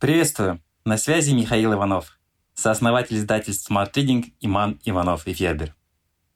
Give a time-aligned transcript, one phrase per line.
[0.00, 0.62] Приветствую!
[0.86, 2.18] На связи Михаил Иванов,
[2.54, 5.74] сооснователь издательств Smart Reading Иман Иванов и Федер.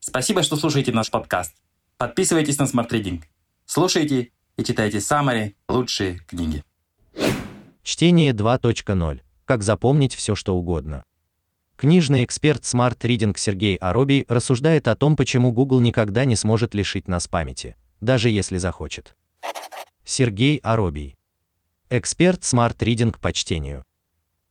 [0.01, 1.55] Спасибо, что слушаете наш подкаст.
[1.97, 3.23] Подписывайтесь на Smart Reading.
[3.65, 6.63] Слушайте и читайте самые лучшие книги.
[7.83, 9.23] Чтение 2.0.
[9.47, 11.03] Как запомнить все, что угодно.
[11.77, 17.09] Книжный эксперт Smart Reading Сергей Аробий рассуждает о том, почему Google никогда не сможет лишить
[17.09, 19.17] нас памяти, даже если захочет.
[20.05, 21.17] Сергей Аробий
[21.91, 23.85] Эксперт Smart Reading по чтению.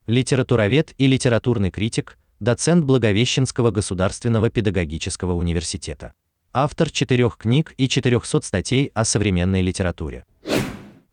[0.06, 6.14] Литературовед и литературный критик, доцент Благовещенского государственного педагогического университета.
[6.54, 10.26] Автор четырех книг и 400 статей о современной литературе.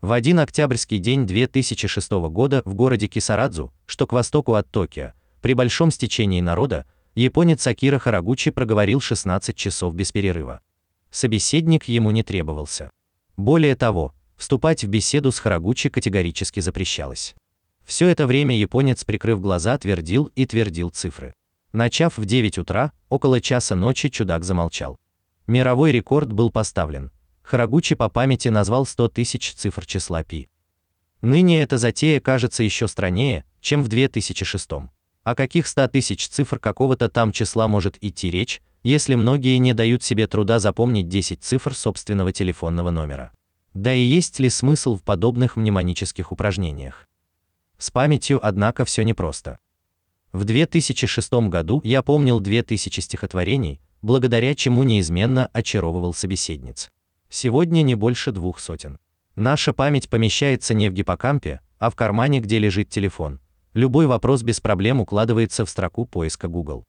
[0.01, 5.55] В один октябрьский день 2006 года в городе Кисарадзу, что к востоку от Токио, при
[5.55, 10.61] большом стечении народа, японец Акира Харагучи проговорил 16 часов без перерыва.
[11.09, 12.91] Собеседник ему не требовался.
[13.37, 17.35] Более того, вступать в беседу с Харагучи категорически запрещалось.
[17.85, 21.35] Все это время японец, прикрыв глаза, твердил и твердил цифры.
[21.73, 24.97] Начав в 9 утра, около часа ночи чудак замолчал.
[25.45, 27.11] Мировой рекорд был поставлен.
[27.43, 30.49] Харагучи по памяти назвал 100 тысяч цифр числа пи.
[31.21, 34.69] Ныне эта затея кажется еще страннее, чем в 2006.
[35.23, 40.01] О каких 100 тысяч цифр какого-то там числа может идти речь, если многие не дают
[40.01, 43.31] себе труда запомнить 10 цифр собственного телефонного номера.
[43.73, 47.07] Да и есть ли смысл в подобных мнемонических упражнениях?
[47.77, 49.59] С памятью, однако, все непросто.
[50.33, 56.89] В 2006 году я помнил 2000 стихотворений, благодаря чему неизменно очаровывал собеседниц.
[57.29, 58.99] Сегодня не больше двух сотен.
[59.35, 63.39] Наша память помещается не в гиппокампе, а в кармане, где лежит телефон.
[63.73, 66.83] Любой вопрос без проблем укладывается в строку поиска Google.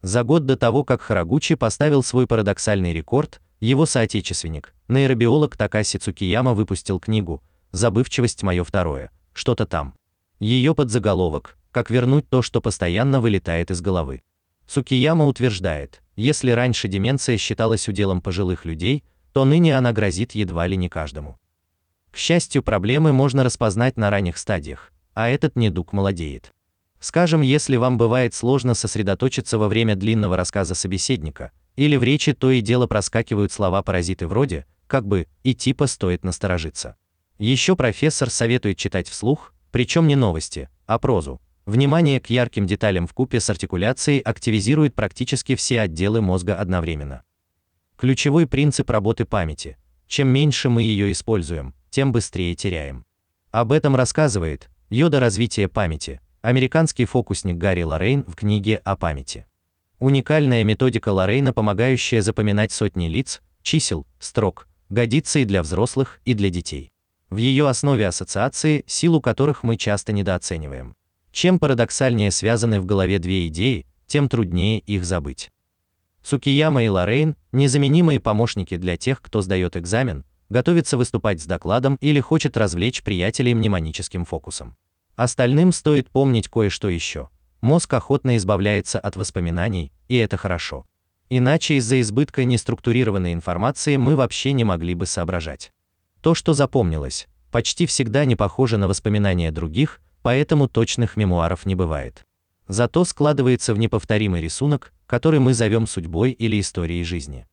[0.00, 6.54] За год до того, как Харагучи поставил свой парадоксальный рекорд, его соотечественник, нейробиолог Такаси Цукияма
[6.54, 9.94] выпустил книгу «Забывчивость мое второе», что-то там.
[10.38, 14.22] Ее подзаголовок «Как вернуть то, что постоянно вылетает из головы».
[14.66, 20.76] Цукияма утверждает, если раньше деменция считалась уделом пожилых людей, то ныне она грозит едва ли
[20.76, 21.38] не каждому.
[22.10, 26.52] К счастью, проблемы можно распознать на ранних стадиях, а этот недуг молодеет.
[27.00, 32.50] Скажем, если вам бывает сложно сосредоточиться во время длинного рассказа собеседника, или в речи то
[32.50, 36.96] и дело проскакивают слова-паразиты вроде «как бы» и типа «стоит насторожиться».
[37.38, 41.40] Еще профессор советует читать вслух, причем не новости, а прозу.
[41.66, 47.22] Внимание к ярким деталям в купе с артикуляцией активизирует практически все отделы мозга одновременно.
[47.96, 49.78] Ключевой принцип работы памяти.
[50.06, 53.04] Чем меньше мы ее используем, тем быстрее теряем.
[53.50, 59.46] Об этом рассказывает Йода развития памяти, американский фокусник Гарри Лоррейн в книге о памяти.
[60.04, 66.50] Уникальная методика Лорейна, помогающая запоминать сотни лиц, чисел, строк, годится и для взрослых, и для
[66.50, 66.92] детей.
[67.30, 70.94] В ее основе ассоциации, силу которых мы часто недооцениваем.
[71.32, 75.50] Чем парадоксальнее связаны в голове две идеи, тем труднее их забыть.
[76.22, 82.20] Сукияма и Лорейн– незаменимые помощники для тех, кто сдает экзамен, готовится выступать с докладом или
[82.20, 84.76] хочет развлечь приятелей мнемоническим фокусом.
[85.16, 87.30] Остальным стоит помнить кое-что еще.
[87.64, 90.84] Мозг охотно избавляется от воспоминаний, и это хорошо.
[91.30, 95.72] Иначе из-за избытка неструктурированной информации мы вообще не могли бы соображать.
[96.20, 102.26] То, что запомнилось, почти всегда не похоже на воспоминания других, поэтому точных мемуаров не бывает.
[102.68, 107.46] Зато складывается в неповторимый рисунок, который мы зовем судьбой или историей жизни.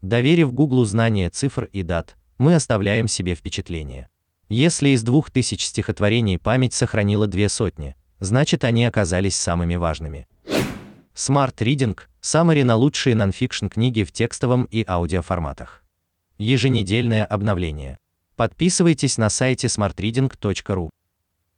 [0.00, 4.08] Доверив Гуглу знание цифр и дат, мы оставляем себе впечатление.
[4.48, 10.26] Если из двух тысяч стихотворений память сохранила две сотни, значит они оказались самыми важными.
[11.14, 15.84] Smart Reading– Summary на лучшие нонфикшн книги в текстовом и аудиоформатах.
[16.38, 17.98] Еженедельное обновление.
[18.34, 20.90] Подписывайтесь на сайте smartreading.ru.